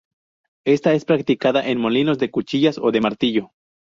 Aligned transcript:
Esta 0.65 0.93
es 0.93 1.05
practicada 1.05 1.63
en 1.63 1.79
molinos 1.79 2.17
de 2.17 2.31
cuchillas 2.31 2.79
o 2.79 2.91
de 2.91 3.01
martillo. 3.01 3.51